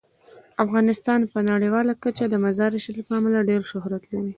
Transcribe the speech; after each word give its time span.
افغانستان 0.65 1.19
په 1.31 1.39
نړیواله 1.51 1.93
کچه 2.03 2.25
د 2.29 2.35
مزارشریف 2.45 3.05
له 3.09 3.15
امله 3.19 3.39
ډیر 3.49 3.61
شهرت 3.71 4.03
لري. 4.11 4.29